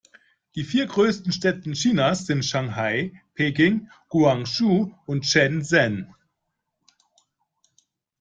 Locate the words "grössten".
0.87-1.31